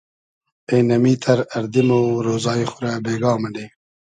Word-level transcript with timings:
اېنئمیتئر 0.71 1.39
اردی 1.55 1.83
مۉ 1.87 1.91
رۉزای 2.25 2.63
خو 2.71 2.77
رۂ 2.83 2.91
بېگا 3.03 3.31
مونی 3.41 3.65